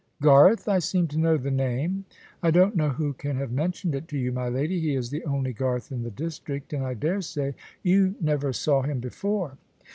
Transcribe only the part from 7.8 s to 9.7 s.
you never saw him before."